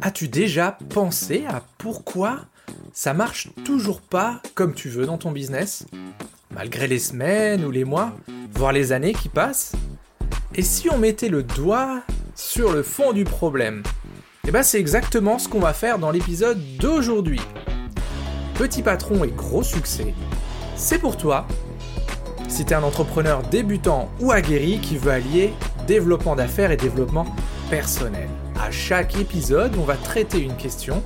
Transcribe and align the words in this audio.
As-tu 0.00 0.28
déjà 0.28 0.78
pensé 0.90 1.44
à 1.48 1.62
pourquoi 1.78 2.40
ça 2.92 3.14
marche 3.14 3.48
toujours 3.64 4.00
pas 4.00 4.40
comme 4.54 4.74
tu 4.74 4.88
veux 4.88 5.06
dans 5.06 5.18
ton 5.18 5.32
business 5.32 5.86
Malgré 6.50 6.86
les 6.86 6.98
semaines 6.98 7.64
ou 7.64 7.70
les 7.70 7.84
mois, 7.84 8.12
voire 8.52 8.72
les 8.72 8.92
années 8.92 9.12
qui 9.12 9.28
passent? 9.28 9.72
Et 10.54 10.62
si 10.62 10.90
on 10.90 10.98
mettait 10.98 11.28
le 11.28 11.42
doigt 11.42 12.02
sur 12.34 12.72
le 12.72 12.82
fond 12.82 13.12
du 13.12 13.24
problème? 13.24 13.82
Eh 14.46 14.50
ben 14.50 14.62
c'est 14.62 14.80
exactement 14.80 15.38
ce 15.38 15.48
qu'on 15.48 15.60
va 15.60 15.74
faire 15.74 15.98
dans 15.98 16.10
l'épisode 16.10 16.58
d'aujourd'hui. 16.78 17.40
Petit 18.54 18.82
patron 18.82 19.24
et 19.24 19.30
gros 19.30 19.62
succès, 19.62 20.14
c'est 20.74 20.98
pour 20.98 21.16
toi 21.16 21.46
si 22.48 22.64
tu 22.64 22.72
es 22.72 22.76
un 22.76 22.82
entrepreneur 22.82 23.42
débutant 23.42 24.08
ou 24.20 24.32
aguerri 24.32 24.80
qui 24.80 24.96
veut 24.96 25.12
allier 25.12 25.52
développement 25.86 26.34
d'affaires 26.34 26.70
et 26.70 26.76
développement 26.76 27.26
personnel. 27.70 28.28
À 28.60 28.70
chaque 28.72 29.16
épisode, 29.16 29.76
on 29.78 29.84
va 29.84 29.96
traiter 29.96 30.40
une 30.40 30.56
question 30.56 31.02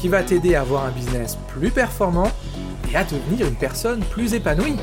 qui 0.00 0.08
va 0.08 0.22
t'aider 0.22 0.56
à 0.56 0.62
avoir 0.62 0.84
un 0.84 0.90
business 0.90 1.38
plus 1.48 1.70
performant 1.70 2.30
et 2.90 2.96
à 2.96 3.04
devenir 3.04 3.46
une 3.46 3.54
personne 3.54 4.00
plus 4.00 4.34
épanouie. 4.34 4.76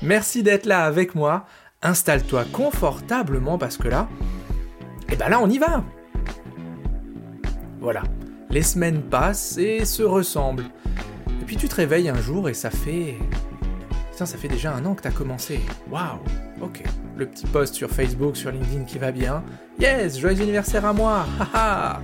Merci 0.00 0.42
d'être 0.42 0.66
là 0.66 0.84
avec 0.84 1.14
moi. 1.14 1.46
Installe-toi 1.82 2.44
confortablement 2.52 3.58
parce 3.58 3.76
que 3.76 3.88
là, 3.88 4.08
et 5.08 5.14
eh 5.14 5.16
ben 5.16 5.28
là 5.28 5.40
on 5.40 5.50
y 5.50 5.58
va. 5.58 5.82
Voilà, 7.80 8.02
les 8.50 8.62
semaines 8.62 9.02
passent 9.02 9.58
et 9.58 9.84
se 9.84 10.02
ressemblent. 10.02 10.66
Et 11.40 11.44
puis 11.44 11.56
tu 11.56 11.68
te 11.68 11.74
réveilles 11.74 12.08
un 12.08 12.20
jour 12.20 12.48
et 12.48 12.54
ça 12.54 12.70
fait 12.70 13.16
ça 14.12 14.26
fait 14.26 14.48
déjà 14.48 14.74
un 14.74 14.84
an 14.84 14.94
que 14.94 15.02
t'as 15.02 15.12
commencé. 15.12 15.60
Waouh, 15.90 16.18
ok. 16.60 16.82
Le 17.18 17.26
petit 17.26 17.46
post 17.46 17.74
sur 17.74 17.90
Facebook, 17.90 18.36
sur 18.36 18.52
LinkedIn 18.52 18.84
qui 18.84 18.96
va 18.96 19.10
bien. 19.10 19.42
Yes, 19.80 20.20
joyeux 20.20 20.40
anniversaire 20.40 20.84
à 20.84 20.92
moi, 20.92 21.26
haha. 21.52 22.00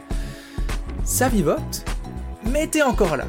Ça 1.05 1.29
vivote, 1.29 1.85
mais 2.51 2.67
t'es 2.67 2.83
encore 2.83 3.17
là. 3.17 3.27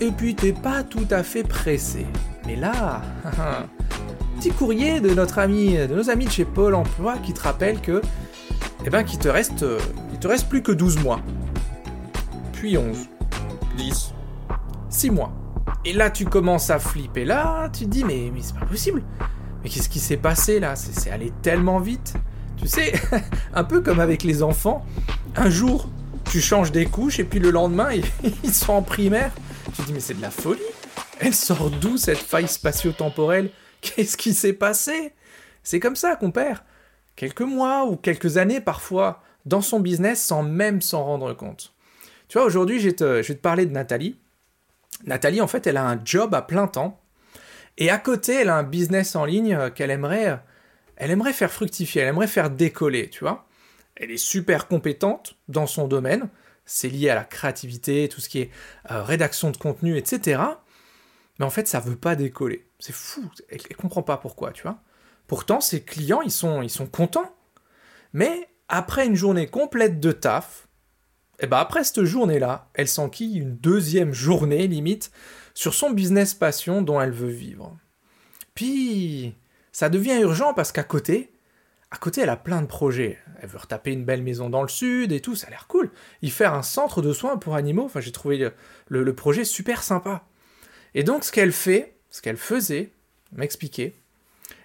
Et 0.00 0.10
puis 0.10 0.34
t'es 0.34 0.52
pas 0.52 0.82
tout 0.82 1.06
à 1.08 1.22
fait 1.22 1.44
pressé. 1.44 2.04
Mais 2.46 2.56
là, 2.56 3.00
petit 4.40 4.50
courrier 4.50 4.98
de 4.98 5.10
notre 5.10 5.38
ami, 5.38 5.76
de 5.76 5.94
nos 5.94 6.10
amis 6.10 6.24
de 6.24 6.32
chez 6.32 6.44
Pôle 6.44 6.74
Emploi 6.74 7.16
qui 7.18 7.32
te 7.32 7.42
rappelle 7.42 7.80
que, 7.80 8.02
eh 8.84 8.90
ben, 8.90 9.04
qu'il 9.04 9.20
te 9.20 9.28
reste, 9.28 9.64
il 10.12 10.18
te 10.18 10.26
reste 10.26 10.48
plus 10.48 10.62
que 10.62 10.72
12 10.72 10.98
mois. 10.98 11.20
Puis 12.54 12.76
11, 12.76 13.06
10, 13.76 14.14
6 14.88 15.10
mois. 15.10 15.32
Et 15.84 15.92
là, 15.92 16.10
tu 16.10 16.24
commences 16.24 16.70
à 16.70 16.80
flipper. 16.80 17.24
Là, 17.24 17.68
tu 17.68 17.84
te 17.84 17.90
dis, 17.90 18.02
mais, 18.02 18.32
mais 18.34 18.40
c'est 18.42 18.58
pas 18.58 18.66
possible. 18.66 19.04
Mais 19.62 19.70
qu'est-ce 19.70 19.88
qui 19.88 20.00
s'est 20.00 20.16
passé 20.16 20.60
là? 20.60 20.76
C'est 20.76 21.10
allé 21.10 21.32
tellement 21.42 21.80
vite. 21.80 22.14
Tu 22.56 22.66
sais, 22.66 22.92
un 23.54 23.64
peu 23.64 23.80
comme 23.80 24.00
avec 24.00 24.22
les 24.22 24.42
enfants. 24.42 24.84
Un 25.36 25.50
jour, 25.50 25.88
tu 26.30 26.40
changes 26.40 26.72
des 26.72 26.86
couches 26.86 27.18
et 27.18 27.24
puis 27.24 27.38
le 27.38 27.50
lendemain, 27.50 27.90
ils 28.44 28.54
sont 28.54 28.72
en 28.72 28.82
primaire. 28.82 29.32
Tu 29.74 29.82
te 29.82 29.86
dis, 29.86 29.92
mais 29.92 30.00
c'est 30.00 30.14
de 30.14 30.22
la 30.22 30.30
folie. 30.30 30.60
Elle 31.18 31.34
sort 31.34 31.70
d'où 31.70 31.96
cette 31.96 32.18
faille 32.18 32.48
spatio-temporelle? 32.48 33.50
Qu'est-ce 33.80 34.16
qui 34.16 34.34
s'est 34.34 34.52
passé? 34.52 35.12
C'est 35.62 35.80
comme 35.80 35.96
ça 35.96 36.16
qu'on 36.16 36.30
perd 36.30 36.58
quelques 37.16 37.42
mois 37.42 37.84
ou 37.84 37.96
quelques 37.96 38.38
années 38.38 38.60
parfois 38.60 39.22
dans 39.44 39.60
son 39.60 39.80
business 39.80 40.24
sans 40.24 40.42
même 40.42 40.80
s'en 40.80 41.04
rendre 41.04 41.34
compte. 41.34 41.74
Tu 42.28 42.38
vois, 42.38 42.46
aujourd'hui, 42.46 42.80
je 42.80 42.88
vais 42.88 42.94
te 42.94 43.32
parler 43.32 43.66
de 43.66 43.72
Nathalie. 43.72 44.16
Nathalie, 45.04 45.40
en 45.40 45.46
fait, 45.46 45.66
elle 45.66 45.76
a 45.76 45.86
un 45.86 46.00
job 46.04 46.34
à 46.34 46.42
plein 46.42 46.66
temps. 46.66 46.99
Et 47.80 47.88
à 47.88 47.98
côté, 47.98 48.34
elle 48.34 48.50
a 48.50 48.56
un 48.56 48.62
business 48.62 49.16
en 49.16 49.24
ligne 49.24 49.54
euh, 49.54 49.70
qu'elle 49.70 49.90
aimerait, 49.90 50.28
euh, 50.28 50.36
elle 50.96 51.10
aimerait 51.10 51.32
faire 51.32 51.50
fructifier, 51.50 52.02
elle 52.02 52.08
aimerait 52.08 52.26
faire 52.26 52.50
décoller, 52.50 53.08
tu 53.08 53.20
vois. 53.20 53.48
Elle 53.96 54.10
est 54.10 54.18
super 54.18 54.68
compétente 54.68 55.36
dans 55.48 55.66
son 55.66 55.88
domaine. 55.88 56.28
C'est 56.66 56.90
lié 56.90 57.08
à 57.08 57.14
la 57.14 57.24
créativité, 57.24 58.08
tout 58.08 58.20
ce 58.20 58.28
qui 58.28 58.40
est 58.40 58.50
euh, 58.90 59.02
rédaction 59.02 59.50
de 59.50 59.56
contenu, 59.56 59.96
etc. 59.96 60.42
Mais 61.38 61.46
en 61.46 61.50
fait, 61.50 61.66
ça 61.66 61.80
veut 61.80 61.96
pas 61.96 62.16
décoller. 62.16 62.66
C'est 62.78 62.94
fou. 62.94 63.24
Elle, 63.48 63.60
ne 63.70 63.76
comprend 63.76 64.02
pas 64.02 64.18
pourquoi, 64.18 64.52
tu 64.52 64.62
vois. 64.62 64.78
Pourtant, 65.26 65.60
ses 65.62 65.82
clients, 65.82 66.20
ils 66.20 66.30
sont, 66.30 66.60
ils 66.60 66.70
sont 66.70 66.86
contents. 66.86 67.34
Mais 68.12 68.48
après 68.68 69.06
une 69.06 69.16
journée 69.16 69.46
complète 69.46 70.00
de 70.00 70.12
taf, 70.12 70.68
et 71.38 71.44
eh 71.44 71.46
ben 71.46 71.56
après 71.56 71.84
cette 71.84 72.04
journée-là, 72.04 72.68
elle 72.74 72.88
s'enquille 72.88 73.38
une 73.38 73.56
deuxième 73.56 74.12
journée 74.12 74.66
limite 74.66 75.10
sur 75.60 75.74
son 75.74 75.90
business 75.90 76.32
passion 76.32 76.80
dont 76.80 77.02
elle 77.02 77.10
veut 77.10 77.28
vivre. 77.28 77.76
Puis 78.54 79.34
ça 79.72 79.90
devient 79.90 80.18
urgent 80.22 80.54
parce 80.54 80.72
qu'à 80.72 80.84
côté, 80.84 81.34
à 81.90 81.98
côté, 81.98 82.22
elle 82.22 82.30
a 82.30 82.38
plein 82.38 82.62
de 82.62 82.66
projets. 82.66 83.18
Elle 83.42 83.50
veut 83.50 83.58
retaper 83.58 83.92
une 83.92 84.06
belle 84.06 84.22
maison 84.22 84.48
dans 84.48 84.62
le 84.62 84.70
sud 84.70 85.12
et 85.12 85.20
tout, 85.20 85.36
ça 85.36 85.48
a 85.48 85.50
l'air 85.50 85.66
cool. 85.66 85.90
Y 86.22 86.30
faire 86.30 86.54
un 86.54 86.62
centre 86.62 87.02
de 87.02 87.12
soins 87.12 87.36
pour 87.36 87.56
animaux, 87.56 87.90
j'ai 87.96 88.10
trouvé 88.10 88.50
le, 88.88 89.14
projet 89.14 89.44
super 89.44 89.82
sympa. 89.82 90.24
Et 90.94 91.02
donc 91.02 91.24
ce 91.24 91.30
qu'elle 91.30 91.52
fait, 91.52 91.94
ce 92.08 92.22
qu'elle 92.22 92.38
faisait, 92.38 92.94
m'expliquer, 93.32 94.00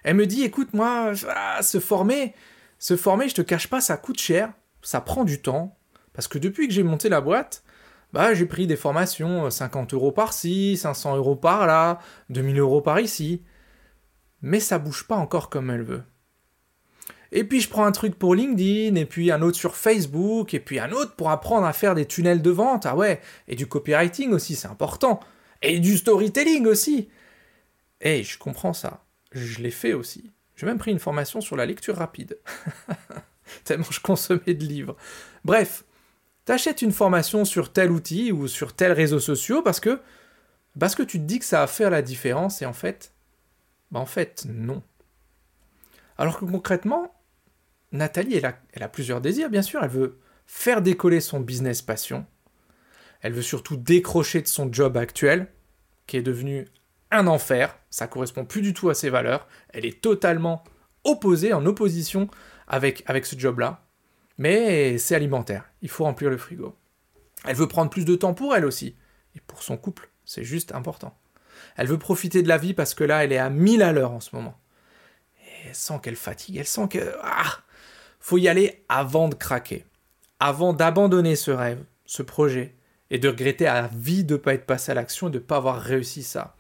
elle 0.03 0.15
me 0.15 0.25
dit 0.25 0.43
écoute 0.43 0.73
moi, 0.73 1.11
ah, 1.27 1.61
se 1.61 1.81
former, 1.81 2.33
se 2.79 2.95
former, 2.95 3.27
je 3.27 3.35
te 3.35 3.41
cache 3.41 3.67
pas, 3.67 3.81
ça 3.81 3.97
coûte 3.97 4.21
cher, 4.21 4.53
ça 4.81 5.01
prend 5.01 5.25
du 5.25 5.41
temps, 5.41 5.77
parce 6.13 6.29
que 6.29 6.37
depuis 6.37 6.69
que 6.69 6.73
j'ai 6.73 6.83
monté 6.83 7.09
la 7.09 7.19
boîte, 7.19 7.64
bah, 8.15 8.33
j'ai 8.33 8.45
pris 8.45 8.65
des 8.65 8.77
formations, 8.77 9.49
50 9.51 9.91
euh, 9.91 9.97
euros 9.97 10.13
par-ci, 10.13 10.77
500 10.77 11.17
euros 11.17 11.35
par-là, 11.35 11.99
2000 12.29 12.57
euros 12.59 12.79
par 12.79 13.01
ici. 13.01 13.43
Mais 14.41 14.61
ça 14.61 14.79
bouge 14.79 15.05
pas 15.05 15.17
encore 15.17 15.49
comme 15.49 15.69
elle 15.69 15.83
veut. 15.83 16.03
Et 17.33 17.43
puis 17.43 17.59
je 17.59 17.67
prends 17.67 17.83
un 17.83 17.91
truc 17.91 18.17
pour 18.17 18.33
LinkedIn, 18.33 18.95
et 18.95 19.05
puis 19.05 19.31
un 19.31 19.41
autre 19.41 19.57
sur 19.57 19.75
Facebook, 19.75 20.53
et 20.53 20.61
puis 20.61 20.79
un 20.79 20.93
autre 20.93 21.17
pour 21.17 21.29
apprendre 21.29 21.65
à 21.65 21.73
faire 21.73 21.93
des 21.93 22.05
tunnels 22.05 22.41
de 22.41 22.51
vente. 22.51 22.85
Ah 22.85 22.95
ouais, 22.95 23.19
et 23.49 23.57
du 23.57 23.67
copywriting 23.67 24.31
aussi, 24.31 24.55
c'est 24.55 24.69
important. 24.69 25.19
Et 25.61 25.81
du 25.81 25.97
storytelling 25.97 26.67
aussi. 26.67 27.09
Et 27.99 28.23
je 28.23 28.37
comprends 28.37 28.71
ça. 28.71 29.03
Je 29.33 29.59
l'ai 29.59 29.71
fait 29.71 29.91
aussi. 29.91 30.31
J'ai 30.55 30.65
même 30.65 30.77
pris 30.77 30.91
une 30.91 30.99
formation 30.99 31.41
sur 31.41 31.57
la 31.57 31.65
lecture 31.65 31.97
rapide. 31.97 32.37
Tellement 33.65 33.91
je 33.91 33.99
consommais 33.99 34.53
de 34.53 34.65
livres. 34.65 34.95
Bref, 35.43 35.83
t'achètes 36.45 36.81
une 36.81 36.91
formation 36.91 37.43
sur 37.43 37.73
tel 37.73 37.91
outil 37.91 38.31
ou 38.31 38.47
sur 38.47 38.73
tel 38.73 38.91
réseau 38.91 39.19
social 39.19 39.61
parce 39.63 39.79
que 39.79 39.99
parce 40.79 40.95
que 40.95 41.03
tu 41.03 41.19
te 41.19 41.23
dis 41.23 41.39
que 41.39 41.45
ça 41.45 41.59
va 41.59 41.67
faire 41.67 41.89
la 41.89 42.01
différence 42.01 42.61
et 42.61 42.65
en 42.65 42.73
fait 42.73 43.13
bah 43.91 43.99
en 43.99 44.05
fait 44.05 44.45
non. 44.47 44.83
Alors 46.17 46.39
que 46.39 46.45
concrètement 46.45 47.13
Nathalie 47.91 48.35
elle 48.35 48.83
a, 48.83 48.89
plusieurs 48.89 49.21
désirs 49.21 49.49
bien 49.49 49.61
sûr, 49.61 49.83
elle 49.83 49.89
veut 49.89 50.19
faire 50.45 50.81
décoller 50.81 51.21
son 51.21 51.39
business 51.39 51.81
passion. 51.81 52.25
Elle 53.21 53.33
veut 53.33 53.41
surtout 53.41 53.77
décrocher 53.77 54.41
de 54.41 54.47
son 54.47 54.71
job 54.71 54.97
actuel 54.97 55.47
qui 56.05 56.17
est 56.17 56.21
devenu 56.21 56.67
un 57.09 57.27
enfer, 57.27 57.77
ça 57.89 58.07
correspond 58.07 58.45
plus 58.45 58.61
du 58.61 58.73
tout 58.73 58.89
à 58.89 58.93
ses 58.93 59.09
valeurs, 59.09 59.47
elle 59.69 59.85
est 59.85 60.01
totalement 60.01 60.63
opposée 61.03 61.53
en 61.53 61.65
opposition 61.65 62.29
avec 62.67 63.03
avec 63.07 63.25
ce 63.25 63.37
job-là. 63.37 63.84
Mais 64.37 64.97
c'est 64.97 65.15
alimentaire, 65.15 65.69
il 65.81 65.89
faut 65.89 66.03
remplir 66.03 66.29
le 66.29 66.37
frigo. 66.37 66.77
Elle 67.45 67.55
veut 67.55 67.67
prendre 67.67 67.89
plus 67.89 68.05
de 68.05 68.15
temps 68.15 68.33
pour 68.33 68.55
elle 68.55 68.65
aussi, 68.65 68.95
et 69.35 69.41
pour 69.41 69.63
son 69.63 69.77
couple, 69.77 70.09
c'est 70.25 70.43
juste 70.43 70.73
important. 70.73 71.17
Elle 71.77 71.87
veut 71.87 71.99
profiter 71.99 72.41
de 72.41 72.47
la 72.47 72.57
vie 72.57 72.73
parce 72.73 72.93
que 72.93 73.03
là, 73.03 73.23
elle 73.23 73.31
est 73.31 73.37
à 73.37 73.49
1000 73.49 73.81
à 73.81 73.91
l'heure 73.91 74.11
en 74.11 74.19
ce 74.19 74.35
moment. 74.35 74.59
Et 75.39 75.67
elle 75.67 75.75
sent 75.75 75.99
qu'elle 76.01 76.15
fatigue, 76.15 76.57
elle 76.57 76.67
sent 76.67 76.87
que... 76.89 77.15
Ah 77.23 77.59
Faut 78.19 78.37
y 78.37 78.47
aller 78.47 78.83
avant 78.89 79.29
de 79.29 79.35
craquer, 79.35 79.85
avant 80.39 80.73
d'abandonner 80.73 81.35
ce 81.35 81.51
rêve, 81.51 81.83
ce 82.05 82.23
projet, 82.23 82.75
et 83.09 83.19
de 83.19 83.27
regretter 83.27 83.67
à 83.67 83.87
vie 83.93 84.23
de 84.23 84.33
ne 84.33 84.39
pas 84.39 84.53
être 84.53 84.65
passé 84.65 84.91
à 84.91 84.95
l'action 84.95 85.27
et 85.27 85.31
de 85.31 85.37
ne 85.37 85.43
pas 85.43 85.57
avoir 85.57 85.79
réussi 85.79 86.23
ça. 86.23 86.55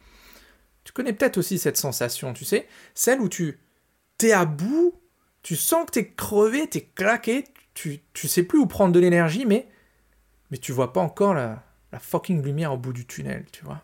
Tu 0.83 0.93
connais 0.93 1.13
peut-être 1.13 1.37
aussi 1.37 1.57
cette 1.57 1.77
sensation, 1.77 2.33
tu 2.33 2.45
sais, 2.45 2.67
celle 2.93 3.19
où 3.19 3.29
tu 3.29 3.59
t'es 4.17 4.31
à 4.31 4.45
bout, 4.45 4.93
tu 5.41 5.55
sens 5.55 5.85
que 5.85 5.91
t'es 5.91 6.11
crevé, 6.11 6.67
t'es 6.67 6.81
claqué, 6.95 7.45
tu, 7.75 8.27
sais 8.27 8.43
plus 8.43 8.57
où 8.57 8.65
prendre 8.65 8.93
de 8.93 8.99
l'énergie, 8.99 9.45
mais, 9.45 9.67
mais 10.49 10.57
tu 10.57 10.71
vois 10.71 10.93
pas 10.93 11.01
encore 11.01 11.33
la, 11.33 11.63
fucking 11.99 12.43
lumière 12.43 12.73
au 12.73 12.77
bout 12.77 12.91
du 12.91 13.05
tunnel, 13.05 13.45
tu 13.51 13.63
vois. 13.63 13.81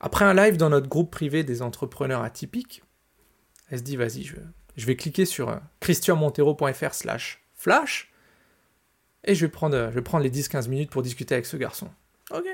Après 0.00 0.24
un 0.24 0.32
live 0.32 0.56
dans 0.56 0.70
notre 0.70 0.88
groupe 0.88 1.10
privé 1.10 1.42
des 1.42 1.60
entrepreneurs 1.60 2.22
atypiques, 2.22 2.82
elle 3.70 3.78
se 3.78 3.82
dit 3.82 3.96
vas-y, 3.96 4.22
je, 4.22 4.86
vais 4.86 4.96
cliquer 4.96 5.24
sur 5.24 5.48
euh, 5.48 5.56
christianmontero.fr 5.80 6.94
slash 6.94 7.42
flash 7.54 8.12
et 9.24 9.34
je 9.34 9.44
vais 9.44 9.50
prendre, 9.50 9.90
je 9.90 9.98
vais 9.98 10.22
les 10.22 10.30
10-15 10.30 10.68
minutes 10.68 10.90
pour 10.90 11.02
discuter 11.02 11.34
avec 11.34 11.46
ce 11.46 11.56
garçon. 11.56 11.90
Ok. 12.30 12.46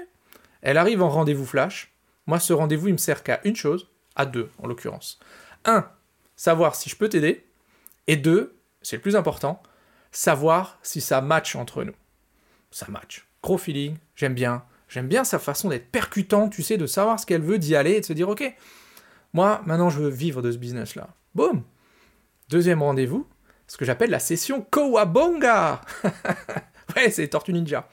Elle 0.63 0.79
arrive 0.79 1.03
en 1.03 1.11
rendez-vous 1.11 1.45
flash. 1.45 1.93
Moi, 2.27 2.41
ce 2.41 2.53
rendez-vous, 2.53 2.89
il 2.89 2.93
me 2.93 2.99
sert 2.99 3.23
qu'à 3.23 3.41
une 3.45 3.57
chose, 3.57 3.89
à 4.15 4.27
deux 4.27 4.51
en 4.59 4.67
l'occurrence. 4.67 5.19
Un, 5.65 5.89
savoir 6.37 6.75
si 6.75 6.89
je 6.89 6.97
peux 6.97 7.09
t'aider. 7.09 7.45
Et 8.07 8.17
deux, 8.17 8.57
c'est 8.81 8.97
le 8.97 9.03
plus 9.03 9.17
important, 9.17 9.63
savoir 10.13 10.79
si 10.83 11.01
ça 11.01 11.21
match 11.21 11.57
entre 11.57 11.83
nous. 11.83 11.95
Ça 12.71 12.87
match. 12.89 13.27
Gros 13.43 13.59
feeling, 13.59 13.97
j'aime 14.15 14.35
bien. 14.35 14.63
J'aime 14.89 15.09
bien 15.09 15.25
sa 15.25 15.39
façon 15.39 15.71
d'être 15.71 15.91
percutant, 15.91 16.49
tu 16.49 16.63
sais, 16.63 16.77
de 16.77 16.87
savoir 16.87 17.19
ce 17.19 17.27
qu'elle 17.27 17.43
veut, 17.43 17.59
d'y 17.59 17.75
aller 17.75 17.93
et 17.93 18.01
de 18.01 18.05
se 18.05 18.13
dire, 18.13 18.29
ok, 18.29 18.55
moi, 19.33 19.63
maintenant, 19.65 19.89
je 19.89 19.99
veux 19.99 20.11
vivre 20.11 20.43
de 20.43 20.53
ce 20.53 20.59
business-là. 20.59 21.09
Boum 21.35 21.63
Deuxième 22.51 22.83
rendez-vous, 22.83 23.27
ce 23.67 23.79
que 23.79 23.87
j'appelle 23.87 24.11
la 24.11 24.19
session 24.19 24.61
Kowabonga 24.71 25.81
ouais, 26.97 27.11
c'est 27.11 27.29
Tortue 27.29 27.55
Ninja. 27.55 27.89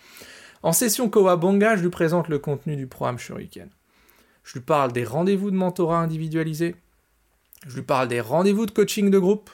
En 0.62 0.74
session 0.74 1.10
Kowabonga, 1.10 1.78
je 1.78 1.84
lui 1.84 1.90
présente 1.90 2.28
le 2.28 2.40
contenu 2.40 2.76
du 2.76 2.88
programme 2.88 3.18
Shuriken. 3.18 3.70
Je 4.44 4.54
lui 4.54 4.62
parle 4.62 4.92
des 4.92 5.06
rendez-vous 5.06 5.52
de 5.52 5.56
mentorat 5.56 6.00
individualisés. 6.00 6.76
Je 7.66 7.76
lui 7.76 7.84
parle 7.84 8.10
des 8.10 8.20
rendez-vous 8.20 8.66
de 8.66 8.72
coaching 8.72 9.10
de 9.10 9.20
groupe. 9.20 9.50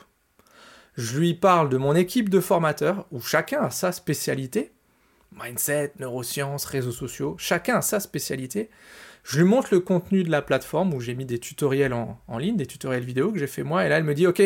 Je 0.96 1.20
lui 1.20 1.34
parle 1.34 1.70
de 1.70 1.78
mon 1.78 1.96
équipe 1.96 2.30
de 2.30 2.40
formateurs 2.40 3.06
où 3.12 3.20
chacun 3.20 3.62
a 3.62 3.70
sa 3.70 3.92
spécialité. 3.92 4.72
Mindset, 5.32 5.94
neurosciences, 6.00 6.66
réseaux 6.66 6.92
sociaux, 6.92 7.36
chacun 7.38 7.78
a 7.78 7.82
sa 7.82 8.00
spécialité. 8.00 8.70
Je 9.24 9.40
lui 9.40 9.46
montre 9.46 9.70
le 9.72 9.82
contenu 9.82 10.24
de 10.24 10.32
la 10.32 10.42
plateforme 10.42 10.94
où 10.94 11.02
j'ai 11.02 11.16
mis 11.16 11.26
des 11.26 11.40
tutoriels 11.40 11.94
en, 11.94 12.38
ligne, 12.38 12.56
des 12.56 12.68
tutoriels 12.68 13.04
vidéo 13.04 13.32
que 13.32 13.40
j'ai 13.40 13.48
fait 13.48 13.64
moi. 13.64 13.86
Et 13.86 13.90
là, 13.90 13.98
elle 13.98 14.04
me 14.04 14.14
dit 14.14 14.28
Ok, 14.28 14.42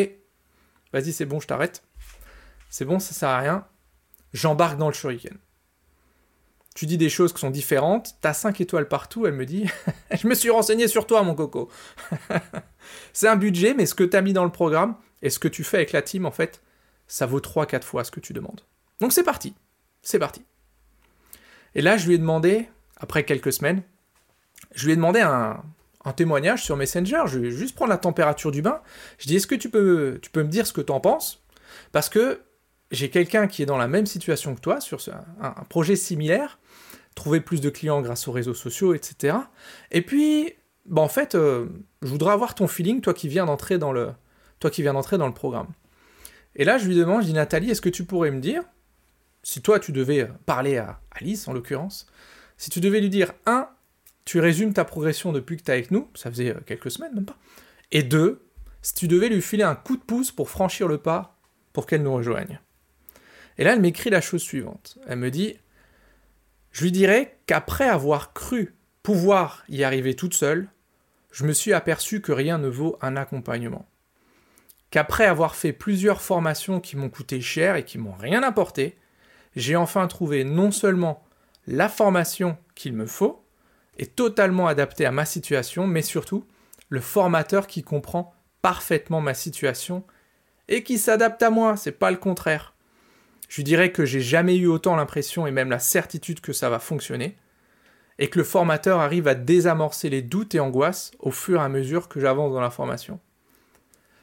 vas-y, 0.92 1.12
c'est 1.12 1.26
bon, 1.26 1.38
je 1.38 1.46
t'arrête. 1.46 1.84
C'est 2.68 2.84
bon, 2.84 2.98
ça 2.98 3.14
sert 3.14 3.28
à 3.28 3.38
rien. 3.38 3.66
J'embarque 4.32 4.78
dans 4.78 4.88
le 4.88 4.94
shuriken 4.94 5.38
tu 6.74 6.86
dis 6.86 6.96
des 6.96 7.10
choses 7.10 7.32
qui 7.32 7.40
sont 7.40 7.50
différentes, 7.50 8.14
t'as 8.20 8.32
5 8.32 8.60
étoiles 8.60 8.88
partout, 8.88 9.26
elle 9.26 9.34
me 9.34 9.44
dit 9.44 9.66
Je 10.18 10.26
me 10.26 10.34
suis 10.34 10.50
renseigné 10.50 10.88
sur 10.88 11.06
toi, 11.06 11.22
mon 11.22 11.34
coco. 11.34 11.68
c'est 13.12 13.28
un 13.28 13.36
budget, 13.36 13.74
mais 13.74 13.86
ce 13.86 13.94
que 13.94 14.04
t'as 14.04 14.22
mis 14.22 14.32
dans 14.32 14.44
le 14.44 14.52
programme 14.52 14.96
et 15.22 15.30
ce 15.30 15.38
que 15.38 15.48
tu 15.48 15.64
fais 15.64 15.78
avec 15.78 15.92
la 15.92 16.02
team, 16.02 16.26
en 16.26 16.30
fait, 16.30 16.62
ça 17.06 17.26
vaut 17.26 17.40
3-4 17.40 17.82
fois 17.82 18.04
ce 18.04 18.10
que 18.10 18.20
tu 18.20 18.32
demandes. 18.32 18.60
Donc 19.00 19.12
c'est 19.12 19.24
parti. 19.24 19.54
C'est 20.02 20.18
parti. 20.18 20.44
Et 21.74 21.82
là, 21.82 21.96
je 21.96 22.06
lui 22.06 22.14
ai 22.14 22.18
demandé, 22.18 22.68
après 22.96 23.24
quelques 23.24 23.52
semaines, 23.52 23.82
je 24.74 24.86
lui 24.86 24.92
ai 24.92 24.96
demandé 24.96 25.20
un, 25.20 25.62
témoignage 26.16 26.64
sur 26.64 26.76
Messenger. 26.76 27.22
Je 27.26 27.38
vais 27.38 27.50
juste 27.50 27.74
prendre 27.74 27.90
la 27.90 27.98
température 27.98 28.50
du 28.50 28.62
bain. 28.62 28.80
Je 29.18 29.26
dis 29.26 29.36
Est-ce 29.36 29.46
que 29.46 29.54
tu 29.54 29.68
peux, 29.68 30.18
tu 30.22 30.30
peux 30.30 30.42
me 30.42 30.48
dire 30.48 30.66
ce 30.66 30.72
que 30.72 30.80
tu 30.80 30.92
en 30.92 31.00
penses? 31.00 31.42
Parce 31.92 32.08
que 32.08 32.40
j'ai 32.90 33.10
quelqu'un 33.10 33.46
qui 33.46 33.62
est 33.62 33.66
dans 33.66 33.76
la 33.76 33.86
même 33.86 34.06
situation 34.06 34.54
que 34.54 34.60
toi, 34.60 34.80
sur 34.80 35.00
un, 35.40 35.50
projet 35.68 35.96
similaire, 35.96 36.58
trouver 37.14 37.40
plus 37.40 37.60
de 37.60 37.70
clients 37.70 38.00
grâce 38.00 38.26
aux 38.26 38.32
réseaux 38.32 38.54
sociaux, 38.54 38.94
etc. 38.94 39.36
Et 39.90 40.02
puis, 40.02 40.54
bah 40.86 41.02
en 41.02 41.08
fait, 41.08 41.34
euh, 41.34 41.66
je 42.02 42.08
voudrais 42.08 42.32
avoir 42.32 42.54
ton 42.54 42.66
feeling, 42.66 43.00
toi 43.00 43.14
qui 43.14 43.28
viens 43.28 43.46
d'entrer 43.46 43.78
dans 43.78 43.92
le, 43.92 44.12
toi 44.60 44.70
qui 44.70 44.82
viens 44.82 44.92
d'entrer 44.92 45.18
dans 45.18 45.26
le 45.26 45.34
programme. 45.34 45.68
Et 46.54 46.64
là, 46.64 46.78
je 46.78 46.86
lui 46.86 46.94
demande, 46.94 47.22
je 47.22 47.26
dis 47.26 47.32
Nathalie, 47.32 47.70
est-ce 47.70 47.80
que 47.80 47.88
tu 47.88 48.04
pourrais 48.04 48.30
me 48.30 48.40
dire, 48.40 48.62
si 49.42 49.62
toi 49.62 49.80
tu 49.80 49.92
devais 49.92 50.28
parler 50.46 50.76
à 50.76 51.00
Alice 51.10 51.48
en 51.48 51.52
l'occurrence, 51.52 52.06
si 52.56 52.70
tu 52.70 52.80
devais 52.80 53.00
lui 53.00 53.08
dire, 53.08 53.32
un, 53.46 53.68
tu 54.24 54.38
résumes 54.38 54.74
ta 54.74 54.84
progression 54.84 55.32
depuis 55.32 55.56
que 55.56 55.62
tu 55.62 55.70
es 55.70 55.74
avec 55.74 55.90
nous, 55.90 56.08
ça 56.14 56.30
faisait 56.30 56.50
euh, 56.50 56.60
quelques 56.66 56.90
semaines 56.90 57.14
même 57.14 57.24
pas, 57.24 57.38
et 57.90 58.02
deux, 58.02 58.46
si 58.82 58.94
tu 58.94 59.08
devais 59.08 59.28
lui 59.28 59.42
filer 59.42 59.62
un 59.62 59.74
coup 59.74 59.96
de 59.96 60.02
pouce 60.02 60.30
pour 60.30 60.50
franchir 60.50 60.88
le 60.88 60.98
pas 60.98 61.38
pour 61.72 61.86
qu'elle 61.86 62.02
nous 62.02 62.14
rejoigne. 62.14 62.60
Et 63.58 63.64
là, 63.64 63.74
elle 63.74 63.80
m'écrit 63.80 64.10
la 64.10 64.20
chose 64.20 64.42
suivante. 64.42 64.98
Elle 65.06 65.18
me 65.18 65.30
dit, 65.30 65.56
je 66.72 66.82
lui 66.82 66.92
dirais 66.92 67.38
qu'après 67.46 67.88
avoir 67.88 68.32
cru 68.32 68.74
pouvoir 69.02 69.64
y 69.68 69.84
arriver 69.84 70.14
toute 70.14 70.34
seule, 70.34 70.68
je 71.30 71.44
me 71.44 71.52
suis 71.52 71.72
aperçu 71.72 72.20
que 72.20 72.32
rien 72.32 72.58
ne 72.58 72.68
vaut 72.68 72.96
un 73.02 73.16
accompagnement. 73.16 73.86
Qu'après 74.90 75.26
avoir 75.26 75.54
fait 75.54 75.72
plusieurs 75.72 76.20
formations 76.20 76.80
qui 76.80 76.96
m'ont 76.96 77.10
coûté 77.10 77.40
cher 77.40 77.76
et 77.76 77.84
qui 77.84 77.98
m'ont 77.98 78.14
rien 78.14 78.42
apporté, 78.42 78.96
j'ai 79.54 79.76
enfin 79.76 80.06
trouvé 80.06 80.44
non 80.44 80.70
seulement 80.70 81.24
la 81.66 81.88
formation 81.88 82.56
qu'il 82.74 82.94
me 82.94 83.06
faut, 83.06 83.44
et 83.98 84.06
totalement 84.06 84.66
adaptée 84.66 85.04
à 85.04 85.12
ma 85.12 85.24
situation, 85.24 85.86
mais 85.86 86.02
surtout 86.02 86.46
le 86.88 87.00
formateur 87.00 87.66
qui 87.66 87.82
comprend 87.82 88.34
parfaitement 88.62 89.20
ma 89.20 89.34
situation 89.34 90.04
et 90.68 90.82
qui 90.82 90.98
s'adapte 90.98 91.42
à 91.42 91.50
moi, 91.50 91.76
c'est 91.76 91.92
pas 91.92 92.10
le 92.10 92.16
contraire. 92.16 92.74
Je 93.48 93.62
dirais 93.62 93.92
que 93.92 94.04
j'ai 94.04 94.20
jamais 94.20 94.56
eu 94.56 94.66
autant 94.66 94.96
l'impression 94.96 95.46
et 95.46 95.50
même 95.50 95.70
la 95.70 95.78
certitude 95.78 96.40
que 96.40 96.52
ça 96.52 96.70
va 96.70 96.78
fonctionner, 96.78 97.36
et 98.18 98.28
que 98.28 98.38
le 98.38 98.44
formateur 98.44 99.00
arrive 99.00 99.28
à 99.28 99.34
désamorcer 99.34 100.08
les 100.08 100.22
doutes 100.22 100.54
et 100.54 100.60
angoisses 100.60 101.10
au 101.18 101.30
fur 101.30 101.60
et 101.60 101.64
à 101.64 101.68
mesure 101.68 102.08
que 102.08 102.20
j'avance 102.20 102.52
dans 102.52 102.60
la 102.60 102.70
formation. 102.70 103.18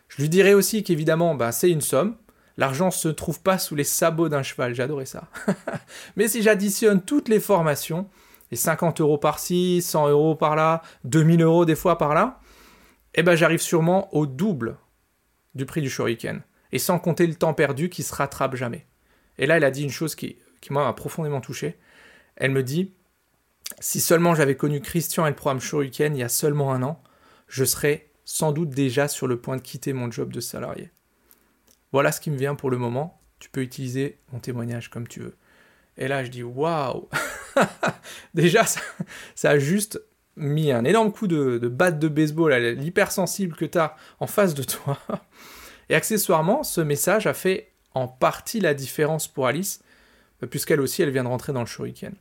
Je 0.09 0.21
lui 0.21 0.29
dirais 0.29 0.53
aussi 0.53 0.83
qu'évidemment, 0.83 1.35
ben, 1.35 1.51
c'est 1.51 1.69
une 1.69 1.81
somme, 1.81 2.15
l'argent 2.57 2.87
ne 2.87 2.91
se 2.91 3.07
trouve 3.07 3.41
pas 3.41 3.57
sous 3.57 3.75
les 3.75 3.83
sabots 3.83 4.29
d'un 4.29 4.43
cheval, 4.43 4.73
j'adorais 4.73 5.05
ça. 5.05 5.27
Mais 6.15 6.27
si 6.27 6.41
j'additionne 6.41 7.01
toutes 7.01 7.29
les 7.29 7.39
formations, 7.39 8.09
les 8.51 8.57
50 8.57 9.01
euros 9.01 9.17
par-ci, 9.17 9.81
100 9.81 10.09
euros 10.09 10.35
par-là, 10.35 10.81
2000 11.03 11.41
euros 11.41 11.65
des 11.65 11.75
fois 11.75 11.97
par-là, 11.97 12.39
eh 13.15 13.23
ben 13.23 13.35
j'arrive 13.35 13.61
sûrement 13.61 14.13
au 14.15 14.25
double 14.25 14.77
du 15.55 15.65
prix 15.65 15.81
du 15.81 15.89
shuriken. 15.89 16.41
Et 16.71 16.79
sans 16.79 16.99
compter 16.99 17.27
le 17.27 17.35
temps 17.35 17.53
perdu 17.53 17.89
qui 17.89 18.03
se 18.03 18.13
rattrape 18.13 18.55
jamais. 18.55 18.85
Et 19.37 19.45
là, 19.45 19.57
elle 19.57 19.63
a 19.63 19.71
dit 19.71 19.83
une 19.83 19.89
chose 19.89 20.15
qui, 20.15 20.37
qui 20.61 20.73
m'a 20.73 20.91
profondément 20.93 21.41
touché. 21.41 21.77
Elle 22.35 22.51
me 22.51 22.63
dit 22.63 22.93
Si 23.79 23.99
seulement 23.99 24.35
j'avais 24.35 24.55
connu 24.55 24.81
Christian 24.81 25.25
et 25.25 25.29
le 25.29 25.35
programme 25.35 25.61
Shuriken 25.61 26.15
il 26.15 26.19
y 26.19 26.23
a 26.23 26.29
seulement 26.29 26.73
un 26.73 26.83
an, 26.83 27.01
je 27.47 27.63
serais 27.63 28.06
sans 28.27 28.51
doute 28.51 28.71
déjà 28.71 29.07
sur 29.07 29.25
le 29.25 29.39
point 29.39 29.55
de 29.55 29.61
quitter 29.61 29.93
mon 29.93 30.11
job 30.11 30.33
de 30.33 30.41
salarié. 30.41 30.91
Voilà 31.93 32.11
ce 32.11 32.19
qui 32.19 32.29
me 32.29 32.35
vient 32.35 32.55
pour 32.55 32.69
le 32.69 32.77
moment. 32.77 33.21
Tu 33.39 33.49
peux 33.49 33.61
utiliser 33.61 34.19
mon 34.33 34.39
témoignage 34.39 34.89
comme 34.89 35.07
tu 35.07 35.21
veux. 35.21 35.37
Et 35.95 36.09
là, 36.09 36.25
je 36.25 36.29
dis 36.29 36.43
Waouh 36.43 37.07
Déjà, 38.33 38.65
ça, 38.65 39.49
a 39.49 39.57
juste 39.57 40.01
mis 40.35 40.73
un 40.73 40.83
énorme 40.83 41.13
coup 41.13 41.27
de, 41.27 41.57
de 41.57 41.67
batte 41.69 41.99
de 41.99 42.09
baseball 42.09 42.51
à 42.51 42.59
l'hypersensible 42.73 43.55
que 43.55 43.63
tu 43.63 43.77
as 43.77 43.95
en 44.19 44.27
face 44.27 44.53
de 44.53 44.63
toi. 44.63 44.99
Et 45.87 45.95
accessoirement, 45.95 46.63
ce 46.63 46.81
message 46.81 47.27
a 47.27 47.33
fait 47.33 47.71
en 47.93 48.09
partie 48.09 48.59
la 48.59 48.73
différence 48.73 49.29
pour 49.29 49.47
Alice, 49.47 49.81
puisqu'elle 50.49 50.81
aussi, 50.81 51.01
elle 51.01 51.11
vient 51.11 51.23
de 51.23 51.29
rentrer 51.29 51.53
dans 51.53 51.61
le 51.61 51.65
shuriken. 51.65 52.13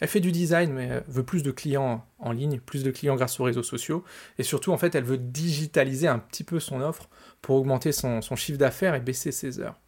Elle 0.00 0.08
fait 0.08 0.20
du 0.20 0.30
design, 0.30 0.72
mais 0.72 1.02
veut 1.08 1.24
plus 1.24 1.42
de 1.42 1.50
clients 1.50 2.06
en 2.18 2.32
ligne, 2.32 2.60
plus 2.60 2.84
de 2.84 2.90
clients 2.90 3.16
grâce 3.16 3.40
aux 3.40 3.44
réseaux 3.44 3.62
sociaux, 3.62 4.04
et 4.38 4.42
surtout, 4.42 4.72
en 4.72 4.78
fait, 4.78 4.94
elle 4.94 5.04
veut 5.04 5.18
digitaliser 5.18 6.06
un 6.06 6.18
petit 6.18 6.44
peu 6.44 6.60
son 6.60 6.80
offre 6.80 7.08
pour 7.42 7.56
augmenter 7.56 7.90
son, 7.92 8.20
chiffre 8.36 8.58
d'affaires 8.58 8.94
et 8.94 9.00
baisser 9.00 9.32
ses 9.32 9.58
heures. 9.58 9.78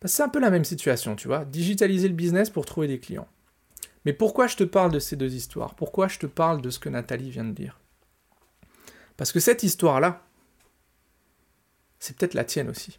Bah, 0.00 0.08
c'est 0.08 0.22
un 0.22 0.28
peu 0.28 0.40
la 0.40 0.50
même 0.50 0.64
situation, 0.64 1.14
tu 1.14 1.28
vois, 1.28 1.44
digitaliser 1.44 2.08
le 2.08 2.14
business 2.14 2.50
pour 2.50 2.66
trouver 2.66 2.88
des 2.88 2.98
clients. 2.98 3.28
Mais 4.04 4.12
pourquoi 4.12 4.48
je 4.48 4.56
te 4.56 4.64
parle 4.64 4.90
de 4.90 4.98
ces 4.98 5.16
deux 5.16 5.34
histoires? 5.34 5.74
Pourquoi 5.76 6.08
je 6.08 6.18
te 6.18 6.26
parle 6.26 6.60
de 6.60 6.70
ce 6.70 6.78
que 6.78 6.88
Nathalie 6.88 7.30
vient 7.30 7.44
de 7.44 7.52
dire? 7.52 7.80
Parce 9.16 9.32
que 9.32 9.40
cette 9.40 9.62
histoire-là, 9.62 10.26
c'est 12.00 12.16
peut-être 12.16 12.34
la 12.34 12.44
tienne 12.44 12.68
aussi 12.68 12.98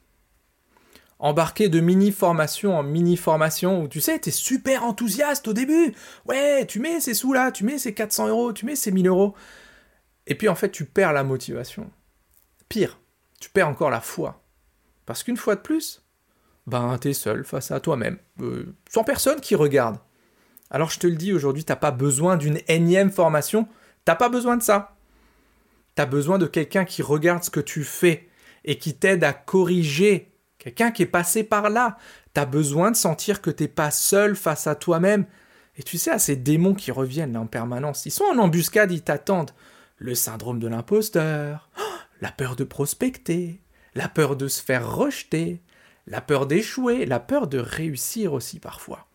embarqué 1.19 1.69
de 1.69 1.79
mini-formation 1.79 2.77
en 2.77 2.83
mini-formation 2.83 3.81
où 3.81 3.87
tu 3.87 4.01
sais, 4.01 4.19
t'es 4.19 4.31
super 4.31 4.83
enthousiaste 4.83 5.47
au 5.47 5.53
début. 5.53 5.93
Ouais, 6.25 6.65
tu 6.65 6.79
mets 6.79 6.99
ces 6.99 7.13
sous-là, 7.13 7.51
tu 7.51 7.63
mets 7.63 7.77
ces 7.77 7.93
400 7.93 8.27
euros, 8.27 8.53
tu 8.53 8.65
mets 8.65 8.75
ces 8.75 8.91
1000 8.91 9.07
euros. 9.07 9.35
Et 10.27 10.35
puis 10.35 10.49
en 10.49 10.55
fait, 10.55 10.71
tu 10.71 10.85
perds 10.85 11.13
la 11.13 11.23
motivation. 11.23 11.89
Pire, 12.67 12.99
tu 13.39 13.49
perds 13.49 13.69
encore 13.69 13.89
la 13.89 14.01
foi. 14.01 14.43
Parce 15.05 15.23
qu'une 15.23 15.37
fois 15.37 15.55
de 15.55 15.61
plus, 15.61 16.03
ben 16.67 16.97
t'es 16.97 17.13
seul 17.13 17.45
face 17.45 17.71
à 17.71 17.79
toi-même, 17.79 18.17
euh, 18.41 18.75
sans 18.89 19.03
personne 19.03 19.39
qui 19.39 19.55
regarde. 19.55 19.99
Alors 20.71 20.89
je 20.89 20.99
te 20.99 21.07
le 21.07 21.15
dis 21.15 21.31
aujourd'hui, 21.31 21.63
t'as 21.63 21.75
pas 21.75 21.91
besoin 21.91 22.37
d'une 22.37 22.59
énième 22.67 23.11
formation, 23.11 23.67
t'as 24.03 24.15
pas 24.15 24.29
besoin 24.29 24.57
de 24.57 24.63
ça. 24.63 24.97
T'as 25.93 26.05
besoin 26.05 26.37
de 26.39 26.47
quelqu'un 26.47 26.83
qui 26.83 27.01
regarde 27.01 27.43
ce 27.43 27.49
que 27.49 27.59
tu 27.61 27.83
fais 27.83 28.27
et 28.65 28.77
qui 28.77 28.95
t'aide 28.95 29.23
à 29.23 29.31
corriger 29.31 30.34
quelqu'un 30.65 30.91
qui 30.91 31.03
est 31.03 31.07
passé 31.07 31.43
par 31.43 31.69
là. 31.69 31.97
Tu 32.33 32.41
as 32.41 32.45
besoin 32.45 32.89
de 32.89 32.95
sentir 32.95 33.41
que 33.41 33.51
t'es 33.51 33.67
pas 33.67 33.91
seul 33.91 34.35
face 34.35 34.65
à 34.65 34.73
toi-même. 34.73 35.25
Et 35.77 35.83
tu 35.83 35.99
sais, 35.99 36.09
à 36.09 36.17
ces 36.17 36.35
démons 36.35 36.73
qui 36.73 36.91
reviennent 36.91 37.33
là 37.33 37.41
en 37.41 37.45
permanence, 37.45 38.05
ils 38.07 38.11
sont 38.11 38.23
en 38.23 38.39
embuscade, 38.39 38.91
ils 38.91 39.03
t'attendent. 39.03 39.51
Le 39.97 40.15
syndrome 40.15 40.59
de 40.59 40.67
l'imposteur, 40.67 41.69
la 42.21 42.31
peur 42.31 42.55
de 42.55 42.63
prospecter, 42.63 43.61
la 43.93 44.09
peur 44.09 44.35
de 44.35 44.47
se 44.47 44.61
faire 44.61 44.91
rejeter, 44.91 45.61
la 46.07 46.19
peur 46.19 46.47
d'échouer, 46.47 47.05
la 47.05 47.19
peur 47.19 47.47
de 47.47 47.59
réussir 47.59 48.33
aussi 48.33 48.59
parfois. 48.59 49.07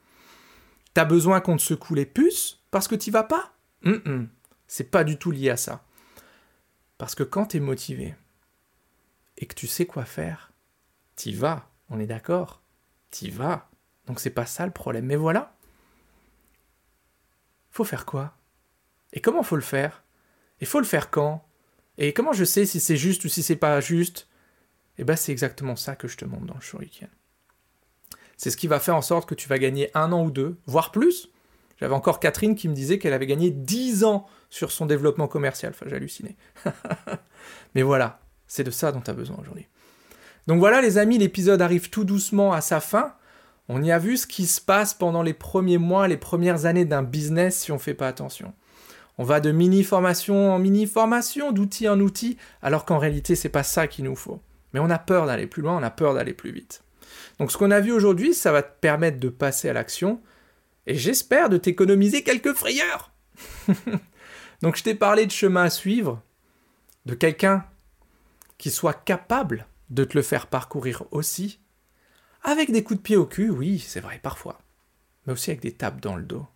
T'as 0.95 1.05
besoin 1.05 1.41
qu'on 1.41 1.57
te 1.57 1.63
secoue 1.63 1.95
les 1.95 2.07
puces 2.07 2.61
parce 2.71 2.87
que 2.87 2.95
t'y 2.95 3.11
vas 3.11 3.25
pas? 3.25 3.53
C'est 4.69 4.91
pas 4.91 5.03
du 5.03 5.19
tout 5.19 5.33
lié 5.33 5.51
à 5.51 5.57
ça. 5.57 5.85
Parce 6.97 7.17
que 7.17 7.25
quand 7.25 7.47
t'es 7.47 7.61
motivé 7.61 8.15
et 9.37 9.47
que 9.47 9.55
tu 9.55 9.67
sais 9.67 9.87
quoi 9.87 10.05
faire, 10.05 10.50
T'y 11.21 11.35
vas, 11.35 11.69
on 11.91 12.01
est 12.01 12.07
d'accord 12.07 12.63
T'y 13.11 13.29
vas. 13.29 13.69
Donc 14.07 14.21
c'est 14.21 14.31
pas 14.31 14.47
ça 14.47 14.65
le 14.65 14.73
problème. 14.73 15.05
Mais 15.05 15.17
voilà. 15.17 15.55
Faut 17.71 17.85
faire 17.85 18.07
quoi? 18.07 18.39
Et 19.13 19.21
comment 19.21 19.43
faut 19.43 19.57
le 19.57 19.61
faire? 19.61 20.03
Et 20.63 20.65
faut 20.65 20.79
le 20.79 20.87
faire 20.87 21.11
quand? 21.11 21.47
Et 21.99 22.15
comment 22.15 22.33
je 22.33 22.45
sais 22.45 22.65
si 22.65 22.81
c'est 22.81 22.97
juste 22.97 23.23
ou 23.27 23.29
si 23.29 23.43
c'est 23.43 23.57
pas 23.57 23.83
juste? 23.83 24.29
Eh 24.97 25.05
ben 25.05 25.15
c'est 25.15 25.31
exactement 25.31 25.77
ça 25.77 25.95
que 25.95 26.09
je 26.09 26.17
te 26.17 26.25
montre 26.25 26.47
dans 26.47 26.55
le 26.55 26.63
shuriken. 26.63 27.11
C'est 28.39 28.49
ce 28.49 28.57
qui 28.57 28.67
va 28.67 28.81
faire 28.81 28.97
en 28.97 29.03
sorte 29.03 29.29
que 29.29 29.35
tu 29.35 29.47
vas 29.47 29.59
gagner 29.59 29.91
un 29.93 30.13
an 30.13 30.25
ou 30.25 30.31
deux, 30.31 30.59
voire 30.65 30.91
plus. 30.91 31.29
J'avais 31.81 31.95
encore 31.95 32.21
Catherine 32.21 32.55
qui 32.55 32.67
me 32.67 32.75
disait 32.75 32.99
qu'elle 32.99 33.13
avait 33.13 33.27
gagné 33.27 33.51
10 33.51 34.05
ans 34.05 34.27
sur 34.49 34.73
son 34.73 34.87
développement 34.87 35.29
commercial. 35.29 35.75
Enfin, 35.75 35.85
j'hallucinais. 35.87 36.39
Mais 37.75 37.83
voilà, 37.83 38.23
c'est 38.47 38.65
de 38.65 38.71
ça 38.71 38.91
dont 38.91 39.03
tu 39.03 39.11
as 39.11 39.15
besoin 39.15 39.37
aujourd'hui. 39.37 39.69
Donc 40.47 40.59
voilà 40.59 40.81
les 40.81 40.99
amis, 40.99 41.19
l'épisode 41.19 41.63
arrive 41.63 41.91
tout 41.91 42.05
doucement 42.05 42.53
à 42.53 42.61
sa 42.61 42.81
fin. 42.81 43.15
On 43.69 43.83
y 43.83 43.93
a 43.93 43.99
vu 43.99 44.17
ce 44.17 44.27
qui 44.27 44.47
se 44.47 44.61
passe 44.61 44.95
pendant 44.95 45.23
les 45.23 45.35
premiers 45.35 45.79
mois, 45.79 46.09
les 46.09 46.17
premières 46.17 46.67
années 46.67 46.85
d'un 46.85 47.03
business 47.03 47.61
si 47.61 47.73
on 47.73 47.77
ne 47.77 47.81
fait 47.81 47.95
pas 47.95 48.09
attention. 48.09 48.53
On 49.19 49.25
va 49.25 49.41
de 49.41 49.53
mini-formation 49.53 50.53
en 50.53 50.59
mini-formation, 50.59 51.53
d'outil 51.53 51.89
en 51.89 52.01
outil, 52.01 52.39
alors 52.63 52.85
qu'en 52.85 52.99
réalité, 52.99 53.37
c'est 53.37 53.49
pas 53.51 53.63
ça 53.63 53.87
qu'il 53.87 54.07
nous 54.07 54.17
faut. 54.17 54.41
Mais 54.73 54.81
on 54.81 54.89
a 54.89 54.99
peur 54.99 55.27
d'aller 55.27 55.47
plus 55.47 55.63
loin, 55.63 55.77
on 55.77 55.83
a 55.83 55.91
peur 55.91 56.15
d'aller 56.15 56.33
plus 56.33 56.53
vite. 56.53 56.83
Donc 57.39 57.53
ce 57.53 57.59
qu'on 57.59 57.71
a 57.71 57.81
vu 57.81 57.93
aujourd'hui, 57.93 58.35
ça 58.35 58.51
va 58.51 58.63
te 58.63 58.81
permettre 58.81 59.21
de 59.21 59.29
passer 59.29 59.69
à 59.69 59.73
l'action, 59.73 60.21
et 60.87 60.95
j'espère 60.95 61.49
de 61.49 61.59
t'économiser 61.59 62.23
quelques 62.23 62.55
frayeurs. 62.55 63.13
Donc 64.63 64.77
je 64.77 64.83
t'ai 64.83 64.95
parlé 64.95 65.27
de 65.27 65.31
chemin 65.31 65.65
à 65.65 65.71
suivre, 65.71 66.23
de 67.07 67.15
quelqu'un 67.15 67.65
qui 68.59 68.71
soit 68.71 69.05
capable 69.05 69.67
de 69.91 70.05
te 70.05 70.17
le 70.17 70.23
faire 70.23 70.47
parcourir 70.47 71.05
aussi, 71.11 71.61
avec 72.43 72.71
des 72.71 72.83
coups 72.83 72.99
de 72.99 73.03
pied 73.03 73.17
au 73.17 73.27
cul, 73.27 73.51
oui, 73.51 73.79
c'est 73.79 74.01
vrai, 74.01 74.19
parfois. 74.23 74.63
Mais 75.27 75.33
aussi 75.33 75.51
avec 75.51 75.61
des 75.61 75.73
tapes 75.73 76.01
dans 76.01 76.17
le 76.17 76.23
dos. 76.23 76.47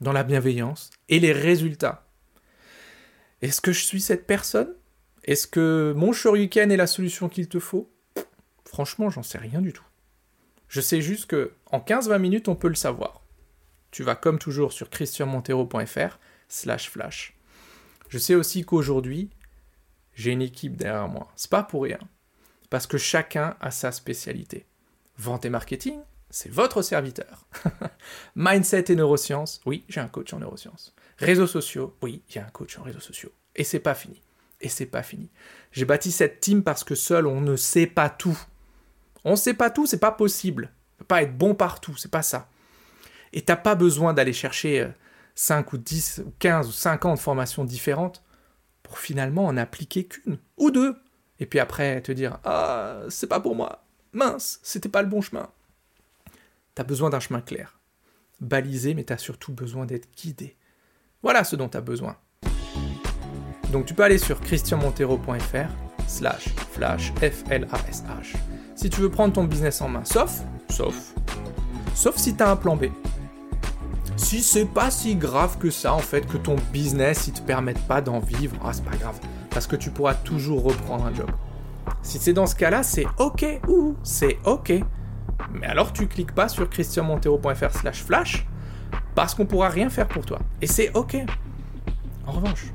Dans 0.00 0.12
la 0.12 0.24
bienveillance 0.24 0.90
et 1.08 1.20
les 1.20 1.32
résultats. 1.32 2.06
Est-ce 3.42 3.60
que 3.60 3.72
je 3.72 3.84
suis 3.84 4.00
cette 4.00 4.26
personne? 4.26 4.74
Est-ce 5.24 5.46
que 5.46 5.92
mon 5.96 6.12
shuriken 6.12 6.70
est 6.70 6.76
la 6.76 6.86
solution 6.86 7.28
qu'il 7.28 7.48
te 7.48 7.58
faut? 7.58 7.90
Franchement, 8.64 9.10
j'en 9.10 9.22
sais 9.22 9.38
rien 9.38 9.60
du 9.60 9.72
tout. 9.72 9.84
Je 10.68 10.80
sais 10.80 11.00
juste 11.00 11.26
que 11.26 11.52
en 11.70 11.78
15-20 11.78 12.18
minutes, 12.18 12.48
on 12.48 12.56
peut 12.56 12.68
le 12.68 12.74
savoir. 12.74 13.22
Tu 13.90 14.02
vas 14.02 14.14
comme 14.14 14.38
toujours 14.38 14.72
sur 14.72 14.90
christianmontero.fr 14.90 16.18
slash 16.48 16.90
flash. 16.90 17.36
Je 18.08 18.18
sais 18.18 18.34
aussi 18.34 18.64
qu'aujourd'hui, 18.64 19.30
j'ai 20.14 20.32
une 20.32 20.42
équipe 20.42 20.76
derrière 20.76 21.08
moi. 21.08 21.28
C'est 21.36 21.50
pas 21.50 21.62
pour 21.62 21.84
rien. 21.84 21.98
Parce 22.70 22.86
que 22.86 22.98
chacun 22.98 23.56
a 23.60 23.70
sa 23.70 23.92
spécialité. 23.92 24.66
Vente 25.18 25.44
et 25.44 25.50
marketing, 25.50 26.00
c'est 26.30 26.50
votre 26.50 26.82
serviteur. 26.82 27.46
Mindset 28.36 28.92
et 28.92 28.96
neurosciences, 28.96 29.60
oui, 29.64 29.84
j'ai 29.88 30.00
un 30.00 30.08
coach 30.08 30.32
en 30.32 30.40
neurosciences. 30.40 30.94
Réseaux 31.18 31.46
sociaux, 31.46 31.96
oui, 32.02 32.22
a 32.36 32.40
un 32.40 32.50
coach 32.50 32.78
en 32.78 32.82
réseaux 32.82 33.00
sociaux. 33.00 33.32
Et 33.54 33.64
c'est 33.64 33.80
pas 33.80 33.94
fini. 33.94 34.20
Et 34.60 34.68
c'est 34.68 34.86
pas 34.86 35.02
fini. 35.02 35.30
J'ai 35.72 35.84
bâti 35.84 36.10
cette 36.10 36.40
team 36.40 36.62
parce 36.62 36.84
que 36.84 36.94
seul 36.94 37.26
on 37.26 37.40
ne 37.40 37.56
sait 37.56 37.86
pas 37.86 38.10
tout. 38.10 38.38
On 39.24 39.32
ne 39.32 39.36
sait 39.36 39.54
pas 39.54 39.70
tout, 39.70 39.86
c'est 39.86 39.98
pas 39.98 40.12
possible. 40.12 40.70
On 40.94 40.98
peut 40.98 41.04
pas 41.06 41.22
être 41.22 41.36
bon 41.36 41.54
partout, 41.54 41.96
c'est 41.96 42.10
pas 42.10 42.22
ça. 42.22 42.48
Et 43.32 43.42
t'as 43.42 43.56
pas 43.56 43.74
besoin 43.74 44.14
d'aller 44.14 44.32
chercher 44.32 44.88
5 45.34 45.66
euh, 45.66 45.76
ou 45.76 45.78
10 45.78 46.22
ou 46.26 46.32
15 46.38 46.68
ou 46.68 46.72
50 46.72 47.18
formations 47.18 47.64
différentes 47.64 48.22
pour 48.82 48.98
finalement 48.98 49.46
en 49.46 49.56
appliquer 49.56 50.04
qu'une 50.04 50.38
ou 50.56 50.70
deux. 50.70 50.96
Et 51.38 51.46
puis 51.46 51.58
après 51.58 52.00
te 52.00 52.12
dire 52.12 52.38
Ah, 52.44 53.00
c'est 53.08 53.26
pas 53.26 53.40
pour 53.40 53.54
moi 53.54 53.82
mince, 54.16 54.58
c'était 54.62 54.88
pas 54.88 55.02
le 55.02 55.08
bon 55.08 55.20
chemin. 55.20 55.48
T'as 56.74 56.84
besoin 56.84 57.10
d'un 57.10 57.20
chemin 57.20 57.40
clair, 57.40 57.78
balisé, 58.40 58.94
mais 58.94 59.04
t'as 59.04 59.18
surtout 59.18 59.52
besoin 59.52 59.86
d'être 59.86 60.08
guidé. 60.16 60.56
Voilà 61.22 61.44
ce 61.44 61.54
dont 61.54 61.68
t'as 61.68 61.80
besoin. 61.80 62.16
Donc 63.70 63.86
tu 63.86 63.94
peux 63.94 64.02
aller 64.02 64.18
sur 64.18 64.40
christianmontero.fr 64.40 65.70
slash 66.08 66.48
flash 66.72 67.12
F-L-A-S-H 67.20 68.36
si 68.74 68.90
tu 68.90 69.00
veux 69.00 69.10
prendre 69.10 69.32
ton 69.32 69.44
business 69.44 69.80
en 69.80 69.88
main. 69.88 70.04
Sauf, 70.04 70.42
sauf, 70.68 71.14
sauf 71.94 72.16
si 72.16 72.36
t'as 72.36 72.50
un 72.50 72.56
plan 72.56 72.76
B. 72.76 72.86
Si 74.16 74.42
c'est 74.42 74.66
pas 74.66 74.90
si 74.90 75.16
grave 75.16 75.58
que 75.58 75.70
ça 75.70 75.94
en 75.94 75.98
fait 75.98 76.26
que 76.26 76.36
ton 76.36 76.56
business 76.72 77.26
il 77.26 77.32
te 77.32 77.42
permette 77.42 77.80
pas 77.86 78.00
d'en 78.00 78.18
vivre, 78.18 78.56
ah 78.64 78.72
c'est 78.72 78.84
pas 78.84 78.96
grave, 78.96 79.18
parce 79.56 79.66
que 79.66 79.76
tu 79.76 79.88
pourras 79.88 80.12
toujours 80.12 80.64
reprendre 80.64 81.06
un 81.06 81.14
job. 81.14 81.30
Si 82.02 82.18
c'est 82.18 82.34
dans 82.34 82.46
ce 82.46 82.54
cas-là, 82.54 82.82
c'est 82.82 83.06
OK 83.16 83.42
ou 83.68 83.96
c'est 84.02 84.36
OK. 84.44 84.70
Mais 85.54 85.66
alors 85.66 85.94
tu 85.94 86.06
cliques 86.08 86.34
pas 86.34 86.50
sur 86.50 86.68
christianmontero.fr 86.68 87.70
slash 87.72 88.04
flash 88.04 88.46
parce 89.14 89.34
qu'on 89.34 89.46
pourra 89.46 89.70
rien 89.70 89.88
faire 89.88 90.08
pour 90.08 90.26
toi. 90.26 90.40
Et 90.60 90.66
c'est 90.66 90.94
OK. 90.94 91.16
En 92.26 92.32
revanche, 92.32 92.66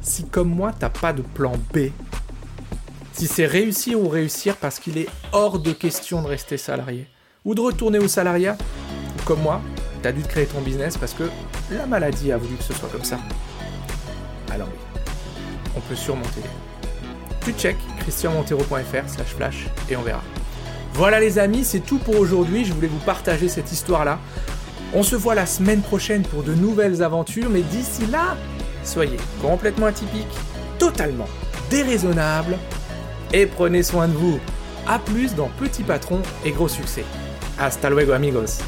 si 0.00 0.26
comme 0.26 0.48
moi 0.48 0.72
t'as 0.76 0.88
pas 0.88 1.12
de 1.12 1.22
plan 1.22 1.52
B, 1.72 1.92
si 3.12 3.28
c'est 3.28 3.46
réussir 3.46 4.00
ou 4.00 4.08
réussir 4.08 4.56
parce 4.56 4.80
qu'il 4.80 4.98
est 4.98 5.08
hors 5.30 5.60
de 5.60 5.70
question 5.70 6.20
de 6.20 6.26
rester 6.26 6.56
salarié, 6.56 7.06
ou 7.44 7.54
de 7.54 7.60
retourner 7.60 8.00
au 8.00 8.08
salariat, 8.08 8.58
comme 9.24 9.42
moi, 9.42 9.60
t'as 10.02 10.10
dû 10.10 10.22
créer 10.22 10.46
ton 10.46 10.62
business 10.62 10.96
parce 10.96 11.14
que 11.14 11.30
la 11.70 11.86
maladie 11.86 12.32
a 12.32 12.38
voulu 12.38 12.56
que 12.56 12.64
ce 12.64 12.72
soit 12.72 12.88
comme 12.88 13.04
ça. 13.04 13.20
Alors 14.52 14.66
oui, 14.66 14.89
on 15.76 15.80
peut 15.80 15.96
surmonter 15.96 16.42
tu 17.44 17.52
check 17.52 17.76
christianmontero.fr 18.00 19.08
slash 19.08 19.28
flash 19.28 19.66
et 19.88 19.96
on 19.96 20.02
verra. 20.02 20.22
Voilà 20.94 21.20
les 21.20 21.38
amis, 21.38 21.64
c'est 21.64 21.80
tout 21.80 21.98
pour 21.98 22.18
aujourd'hui, 22.18 22.64
je 22.64 22.72
voulais 22.72 22.88
vous 22.88 22.98
partager 22.98 23.48
cette 23.48 23.72
histoire-là. 23.72 24.18
On 24.92 25.02
se 25.02 25.16
voit 25.16 25.34
la 25.34 25.46
semaine 25.46 25.82
prochaine 25.82 26.22
pour 26.22 26.42
de 26.42 26.52
nouvelles 26.52 27.02
aventures, 27.02 27.48
mais 27.48 27.62
d'ici 27.62 28.06
là, 28.06 28.36
soyez 28.82 29.16
complètement 29.40 29.86
atypiques, 29.86 30.26
totalement 30.78 31.28
déraisonnables, 31.70 32.58
et 33.32 33.46
prenez 33.46 33.82
soin 33.82 34.08
de 34.08 34.14
vous. 34.14 34.40
A 34.88 34.98
plus 34.98 35.34
dans 35.34 35.48
Petit 35.60 35.84
Patron 35.84 36.20
et 36.44 36.50
Gros 36.50 36.68
Succès. 36.68 37.04
Hasta 37.58 37.88
luego 37.88 38.12
amigos 38.12 38.58